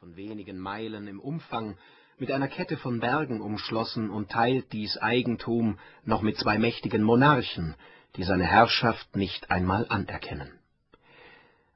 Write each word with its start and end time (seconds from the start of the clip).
von 0.00 0.14
wenigen 0.14 0.58
Meilen 0.58 1.08
im 1.08 1.20
Umfang, 1.20 1.78
mit 2.18 2.30
einer 2.30 2.48
Kette 2.48 2.76
von 2.76 3.00
Bergen 3.00 3.40
umschlossen 3.40 4.10
und 4.10 4.30
teilt 4.30 4.70
dies 4.74 4.98
Eigentum 4.98 5.78
noch 6.04 6.20
mit 6.20 6.36
zwei 6.36 6.58
mächtigen 6.58 7.02
Monarchen, 7.02 7.74
die 8.16 8.22
seine 8.22 8.44
Herrschaft 8.44 9.16
nicht 9.16 9.50
einmal 9.50 9.86
anerkennen. 9.88 10.52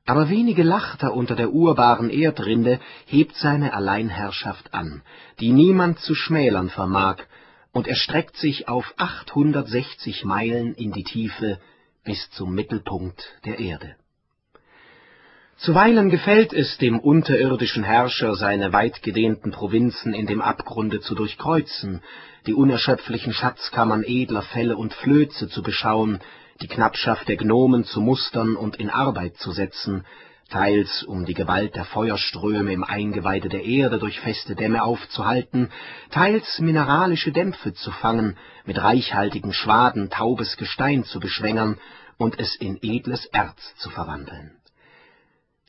Aber 0.05 0.29
wenige 0.29 0.63
Lachter 0.63 1.15
unter 1.15 1.35
der 1.35 1.51
urbaren 1.51 2.11
Erdrinde 2.11 2.79
hebt 3.07 3.37
seine 3.37 3.73
Alleinherrschaft 3.73 4.75
an, 4.75 5.01
die 5.41 5.53
niemand 5.53 5.99
zu 6.01 6.15
schmälern 6.15 6.69
vermag, 6.69 7.23
und 7.73 7.89
erstreckt 7.89 8.37
sich 8.37 8.69
auf 8.69 8.93
860 8.99 10.27
Meilen 10.27 10.75
in 10.75 10.93
die 10.93 11.05
Tiefe 11.05 11.59
bis 12.05 12.31
zum 12.33 12.55
Mittelpunkt 12.55 13.25
der 13.47 13.59
Erde. 13.59 13.97
Zuweilen 15.63 16.09
gefällt 16.09 16.55
es 16.55 16.79
dem 16.79 16.99
unterirdischen 16.99 17.85
Herrscher, 17.85 18.35
seine 18.35 18.73
weitgedehnten 18.73 19.51
Provinzen 19.51 20.15
in 20.15 20.27
dem 20.27 20.41
Abgrunde 20.41 21.01
zu 21.01 21.15
durchkreuzen, 21.15 22.01
die 22.47 22.55
unerschöpflichen 22.55 23.35
Schatzkammern 23.35 24.03
edler 24.03 24.41
Felle 24.41 24.79
und 24.79 24.95
Flöze 24.95 25.51
zu 25.51 25.63
beschauen, 25.63 26.21
die 26.63 26.67
Knappschaft 26.67 27.29
der 27.29 27.37
Gnomen 27.37 27.85
zu 27.85 28.01
mustern 28.01 28.57
und 28.57 28.77
in 28.77 28.89
Arbeit 28.89 29.37
zu 29.37 29.53
setzen, 29.53 30.07
teils 30.49 31.03
um 31.03 31.27
die 31.27 31.35
Gewalt 31.35 31.75
der 31.77 31.85
Feuerströme 31.85 32.73
im 32.73 32.83
Eingeweide 32.83 33.51
der 33.51 33.63
Erde 33.63 33.99
durch 33.99 34.19
feste 34.19 34.55
Dämme 34.55 34.83
aufzuhalten, 34.83 35.69
teils 36.11 36.59
mineralische 36.61 37.33
Dämpfe 37.33 37.75
zu 37.75 37.91
fangen, 37.91 38.39
mit 38.65 38.83
reichhaltigen 38.83 39.53
Schwaden 39.53 40.09
taubes 40.09 40.57
Gestein 40.57 41.05
zu 41.05 41.21
beschwängern 41.21 41.77
und 42.17 42.41
es 42.41 42.57
in 42.57 42.79
edles 42.81 43.27
Erz 43.27 43.75
zu 43.77 43.91
verwandeln. 43.91 44.60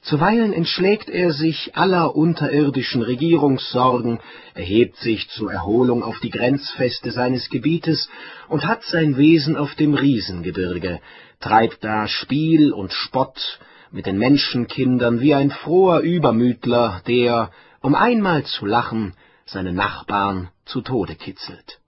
Zuweilen 0.02 0.52
entschlägt 0.52 1.10
er 1.10 1.32
sich 1.32 1.76
aller 1.76 2.16
unterirdischen 2.16 3.04
Regierungssorgen, 3.04 4.20
erhebt 4.56 4.98
sich 4.98 5.30
zur 5.30 5.52
Erholung 5.52 6.04
auf 6.04 6.20
die 6.20 6.32
Grenzfeste 6.32 7.12
seines 7.12 7.50
Gebietes 7.52 8.10
und 8.50 8.66
hat 8.66 8.84
sein 8.84 9.16
Wesen 9.16 9.56
auf 9.56 9.76
dem 9.76 9.94
Riesengebirge, 9.94 11.00
treibt 11.40 11.84
da 11.84 12.08
Spiel 12.08 12.74
und 12.74 12.92
Spott 12.92 13.60
mit 13.92 14.08
den 14.08 14.18
Menschenkindern 14.18 15.22
wie 15.22 15.36
ein 15.36 15.52
froher 15.52 16.00
Übermütler, 16.00 17.04
der, 17.06 17.52
um 17.82 17.94
einmal 17.94 18.44
zu 18.44 18.66
lachen, 18.66 19.14
seine 19.46 19.72
Nachbarn 19.72 20.50
zu 20.66 20.82
Tode 20.82 21.14
kitzelt. 21.14 21.81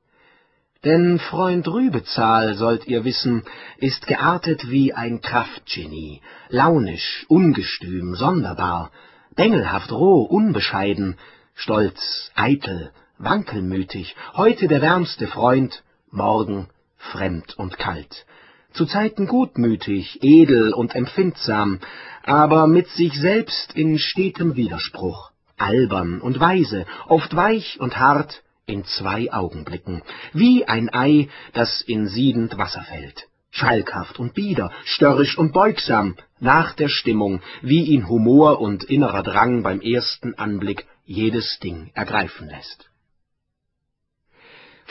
Denn 0.83 1.17
Freund 1.17 1.65
Rübezahl, 1.65 2.55
sollt 2.55 2.87
ihr 2.87 3.05
wissen, 3.05 3.43
ist 3.77 4.05
geartet 4.05 4.69
wie 4.69 4.93
ein 4.93 5.21
Kraftgenie, 5.21 6.21
launisch, 6.49 7.25
ungestüm, 7.29 8.15
sonderbar, 8.15 8.91
bengelhaft 9.33 9.93
roh, 9.93 10.23
unbescheiden, 10.23 11.17
stolz, 11.55 12.31
eitel, 12.35 12.91
wankelmütig, 13.17 14.13
heute 14.35 14.67
der 14.67 14.81
wärmste 14.81 15.27
Freund, 15.27 15.83
morgen 16.11 16.67
fremd 16.97 17.57
und 17.57 17.77
kalt, 17.77 18.25
zu 18.73 18.85
Zeiten 18.85 19.25
gutmütig, 19.27 20.21
edel 20.21 20.73
und 20.73 20.95
empfindsam, 20.95 21.79
aber 22.23 22.67
mit 22.67 22.89
sich 22.89 23.13
selbst 23.13 23.73
in 23.73 23.97
stetem 23.97 24.57
Widerspruch, 24.57 25.31
albern 25.57 26.19
und 26.19 26.41
weise, 26.41 26.85
oft 27.07 27.33
weich 27.37 27.79
und 27.79 27.97
hart, 27.97 28.43
in 28.65 28.85
zwei 28.85 29.31
Augenblicken, 29.31 30.01
wie 30.33 30.65
ein 30.65 30.93
Ei, 30.93 31.29
das 31.53 31.81
in 31.81 32.07
siedend 32.07 32.57
Wasser 32.57 32.83
fällt, 32.83 33.27
schalkhaft 33.51 34.19
und 34.19 34.33
bieder, 34.33 34.71
störrisch 34.85 35.37
und 35.37 35.53
beugsam, 35.53 36.15
nach 36.39 36.73
der 36.73 36.89
Stimmung, 36.89 37.41
wie 37.61 37.83
ihn 37.83 38.07
Humor 38.07 38.59
und 38.59 38.83
innerer 38.83 39.23
Drang 39.23 39.63
beim 39.63 39.81
ersten 39.81 40.35
Anblick 40.35 40.85
jedes 41.05 41.59
Ding 41.59 41.91
ergreifen 41.93 42.49
lässt. 42.49 42.89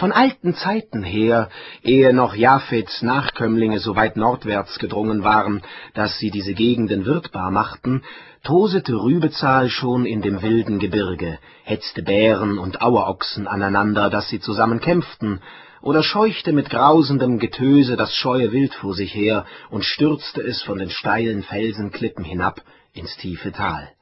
Von 0.03 0.11
alten 0.11 0.57
Zeiten 0.57 1.05
her, 1.05 1.49
ehe 1.85 2.13
noch 2.13 2.35
Japhets 2.35 3.03
Nachkömmlinge 3.03 3.79
so 3.79 3.95
weit 3.95 4.17
nordwärts 4.17 4.81
gedrungen 4.81 5.23
waren, 5.23 5.63
dass 5.95 6.19
sie 6.19 6.33
diese 6.33 6.55
Gegenden 6.55 7.05
wirtbar 7.05 7.53
machten, 7.53 8.03
tosete 8.43 8.95
Rübezahl 8.95 9.69
schon 9.71 10.05
in 10.05 10.21
dem 10.21 10.43
wilden 10.43 10.81
Gebirge, 10.81 11.39
hetzte 11.63 12.03
Bären 12.03 12.59
und 12.59 12.83
Auerochsen 12.83 13.47
aneinander, 13.47 14.11
dass 14.11 14.29
sie 14.29 14.41
zusammen 14.41 14.81
kämpften, 14.81 15.41
oder 15.83 16.03
scheuchte 16.03 16.53
mit 16.53 16.69
grausendem 16.69 17.39
Getöse 17.39 17.95
das 17.95 18.13
scheue 18.13 18.51
Wild 18.51 18.75
vor 18.75 18.95
sich 18.95 19.15
her 19.15 19.47
und 19.71 19.85
stürzte 19.85 20.43
es 20.43 20.63
von 20.63 20.79
den 20.79 20.91
steilen 20.91 21.45
Felsenklippen 21.45 22.25
hinab 22.25 22.61
ins 22.93 23.17
tiefe 23.19 23.53
Tal. 23.53 23.93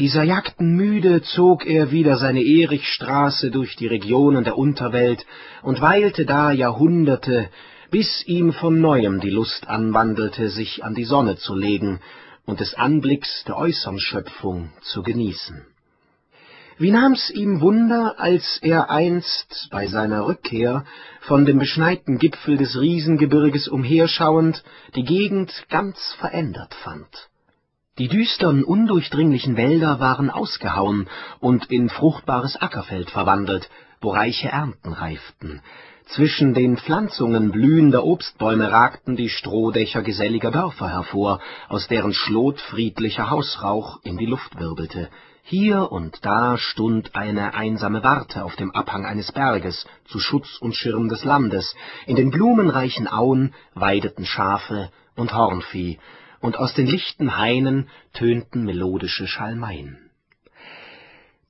Dieser 0.00 0.22
Jagden 0.22 0.76
müde 0.76 1.20
zog 1.20 1.66
er 1.66 1.90
wieder 1.90 2.16
seine 2.16 2.42
Erichstraße 2.42 3.50
durch 3.50 3.76
die 3.76 3.86
Regionen 3.86 4.44
der 4.44 4.56
Unterwelt 4.56 5.26
und 5.60 5.82
weilte 5.82 6.24
da 6.24 6.52
Jahrhunderte, 6.52 7.50
bis 7.90 8.24
ihm 8.26 8.54
von 8.54 8.80
neuem 8.80 9.20
die 9.20 9.28
Lust 9.28 9.68
anwandelte, 9.68 10.48
sich 10.48 10.82
an 10.82 10.94
die 10.94 11.04
Sonne 11.04 11.36
zu 11.36 11.54
legen 11.54 12.00
und 12.46 12.60
des 12.60 12.72
Anblicks 12.72 13.44
der 13.46 13.58
äußern 13.58 13.98
Schöpfung 13.98 14.72
zu 14.80 15.02
genießen. 15.02 15.66
Wie 16.78 16.92
nahm's 16.92 17.28
ihm 17.28 17.60
Wunder, 17.60 18.14
als 18.18 18.58
er 18.62 18.88
einst 18.88 19.68
bei 19.70 19.86
seiner 19.86 20.26
Rückkehr 20.26 20.86
von 21.20 21.44
dem 21.44 21.58
beschneiten 21.58 22.18
Gipfel 22.18 22.56
des 22.56 22.80
Riesengebirges 22.80 23.68
umherschauend 23.68 24.64
die 24.94 25.04
Gegend 25.04 25.52
ganz 25.68 25.98
verändert 26.18 26.72
fand. 26.72 27.28
Die 28.00 28.08
düstern, 28.08 28.64
undurchdringlichen 28.64 29.58
Wälder 29.58 30.00
waren 30.00 30.30
ausgehauen 30.30 31.06
und 31.38 31.70
in 31.70 31.90
fruchtbares 31.90 32.56
Ackerfeld 32.56 33.10
verwandelt, 33.10 33.68
wo 34.00 34.08
reiche 34.12 34.48
Ernten 34.48 34.94
reiften. 34.94 35.60
Zwischen 36.06 36.54
den 36.54 36.78
Pflanzungen 36.78 37.50
blühender 37.50 38.02
Obstbäume 38.02 38.72
ragten 38.72 39.16
die 39.16 39.28
Strohdächer 39.28 40.00
geselliger 40.00 40.50
Dörfer 40.50 40.88
hervor, 40.88 41.40
aus 41.68 41.88
deren 41.88 42.14
Schlot 42.14 42.58
friedlicher 42.58 43.28
Hausrauch 43.28 44.00
in 44.02 44.16
die 44.16 44.24
Luft 44.24 44.58
wirbelte. 44.58 45.10
Hier 45.42 45.92
und 45.92 46.24
da 46.24 46.56
stund 46.56 47.14
eine 47.14 47.52
einsame 47.52 48.02
Warte 48.02 48.44
auf 48.44 48.56
dem 48.56 48.70
Abhang 48.70 49.04
eines 49.04 49.30
Berges, 49.30 49.86
zu 50.06 50.20
Schutz 50.20 50.56
und 50.62 50.74
Schirm 50.74 51.10
des 51.10 51.22
Landes, 51.24 51.76
in 52.06 52.16
den 52.16 52.30
blumenreichen 52.30 53.12
Auen 53.12 53.52
weideten 53.74 54.24
Schafe 54.24 54.88
und 55.16 55.34
Hornvieh, 55.34 55.98
und 56.40 56.58
aus 56.58 56.74
den 56.74 56.86
lichten 56.86 57.38
Hainen 57.38 57.88
tönten 58.12 58.64
melodische 58.64 59.26
Schalmeien. 59.26 60.10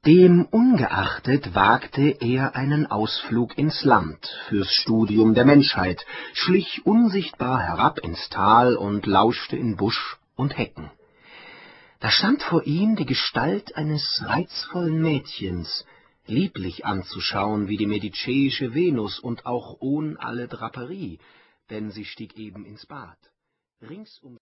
Dem 0.07 0.47
ungeachtet 0.47 1.55
wagte 1.55 2.17
er 2.21 2.57
einen 2.57 2.87
Ausflug 2.87 3.59
ins 3.59 3.85
Land 3.85 4.35
fürs 4.49 4.73
Studium 4.73 5.35
der 5.35 5.45
Menschheit, 5.45 6.07
schlich 6.33 6.87
unsichtbar 6.87 7.61
herab 7.61 7.99
ins 7.99 8.31
Tal 8.31 8.77
und 8.77 9.05
lauschte 9.05 9.57
in 9.57 9.77
Busch 9.77 10.17
und 10.37 10.57
Hecken. 10.57 10.91
Da 12.01 12.11
stand 12.11 12.43
vor 12.43 12.65
ihm 12.65 12.97
die 12.97 13.05
Gestalt 13.05 13.77
eines 13.77 14.23
reizvollen 14.25 15.03
Mädchens, 15.03 15.85
lieblich 16.27 16.87
anzuschauen 16.87 17.69
wie 17.69 17.77
die 17.77 17.87
mediceische 17.87 18.73
Venus 18.73 19.19
und 19.19 19.45
auch 19.45 19.77
ohn 19.81 20.17
alle 20.17 20.49
Draperie, 20.49 21.19
denn 21.69 21.91
sie 21.91 22.07
stieg 22.07 22.39
eben 22.39 22.65
ins 22.65 22.87
Bad. 22.87 23.19
Rings 23.83 24.19
um 24.23 24.39